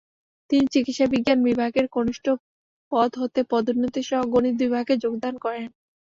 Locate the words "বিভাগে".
4.63-4.93